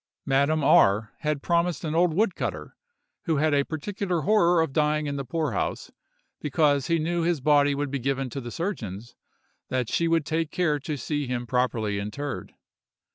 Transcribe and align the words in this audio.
Madame 0.25 0.63
R—— 0.63 1.13
had 1.19 1.43
promised 1.43 1.83
an 1.83 1.93
old 1.93 2.11
wood 2.15 2.33
cutter—who 2.35 3.35
had 3.37 3.53
a 3.53 3.63
particular 3.63 4.21
horror 4.21 4.59
of 4.59 4.73
dying 4.73 5.05
in 5.05 5.15
the 5.15 5.23
poor 5.23 5.51
house, 5.51 5.91
because 6.39 6.87
he 6.87 6.97
knew 6.97 7.21
his 7.21 7.39
body 7.39 7.75
would 7.75 7.91
be 7.91 7.99
given 7.99 8.27
to 8.31 8.41
the 8.41 8.49
surgeons—that 8.49 9.89
she 9.91 10.07
would 10.07 10.25
take 10.25 10.49
care 10.49 10.79
to 10.79 10.97
see 10.97 11.27
him 11.27 11.45
properly 11.45 11.99
interred. 11.99 12.55